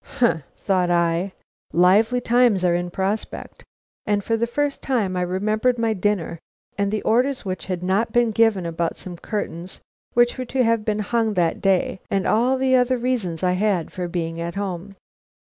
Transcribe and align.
"Humph!" 0.17 0.41
thought 0.57 0.89
I, 0.89 1.31
"lively 1.73 2.21
times 2.21 2.65
are 2.65 2.73
in 2.73 2.89
prospect," 2.89 3.63
and 4.03 4.23
for 4.23 4.35
the 4.35 4.47
first 4.47 4.81
time 4.81 5.15
I 5.15 5.21
remembered 5.21 5.77
my 5.77 5.93
dinner 5.93 6.39
and 6.75 6.89
the 6.91 7.03
orders 7.03 7.45
which 7.45 7.67
had 7.67 7.83
not 7.83 8.11
been 8.11 8.31
given 8.31 8.65
about 8.65 8.97
some 8.97 9.15
curtains 9.17 9.79
which 10.15 10.39
were 10.39 10.45
to 10.45 10.63
have 10.63 10.83
been 10.83 10.97
hung 11.05 11.35
that 11.35 11.61
day, 11.61 11.99
and 12.09 12.25
all 12.25 12.57
the 12.57 12.75
other 12.75 12.97
reasons 12.97 13.43
I 13.43 13.51
had 13.51 13.91
for 13.91 14.07
being 14.07 14.41
at 14.41 14.55
home. 14.55 14.95